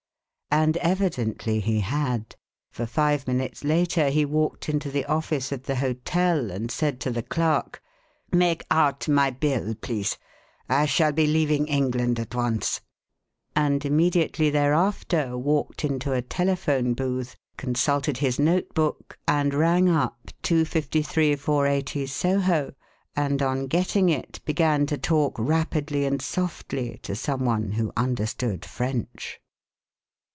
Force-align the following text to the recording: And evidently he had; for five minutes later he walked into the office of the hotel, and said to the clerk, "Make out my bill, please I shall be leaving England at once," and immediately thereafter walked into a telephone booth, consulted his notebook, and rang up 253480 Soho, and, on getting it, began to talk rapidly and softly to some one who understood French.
And 0.53 0.75
evidently 0.77 1.61
he 1.61 1.79
had; 1.79 2.35
for 2.71 2.85
five 2.85 3.25
minutes 3.25 3.63
later 3.63 4.09
he 4.09 4.25
walked 4.25 4.67
into 4.67 4.91
the 4.91 5.05
office 5.05 5.53
of 5.53 5.63
the 5.63 5.77
hotel, 5.77 6.51
and 6.51 6.69
said 6.69 6.99
to 6.99 7.09
the 7.09 7.23
clerk, 7.23 7.81
"Make 8.33 8.65
out 8.69 9.07
my 9.07 9.29
bill, 9.29 9.75
please 9.75 10.17
I 10.67 10.87
shall 10.87 11.13
be 11.13 11.25
leaving 11.25 11.69
England 11.69 12.19
at 12.19 12.35
once," 12.35 12.81
and 13.55 13.85
immediately 13.85 14.49
thereafter 14.49 15.37
walked 15.37 15.85
into 15.85 16.11
a 16.11 16.21
telephone 16.21 16.95
booth, 16.95 17.37
consulted 17.55 18.17
his 18.17 18.37
notebook, 18.37 19.17
and 19.25 19.53
rang 19.53 19.87
up 19.87 20.31
253480 20.43 22.05
Soho, 22.07 22.73
and, 23.15 23.41
on 23.41 23.67
getting 23.67 24.09
it, 24.09 24.41
began 24.43 24.85
to 24.87 24.97
talk 24.97 25.33
rapidly 25.39 26.03
and 26.03 26.21
softly 26.21 26.99
to 27.03 27.15
some 27.15 27.45
one 27.45 27.71
who 27.71 27.93
understood 27.95 28.65
French. 28.65 29.37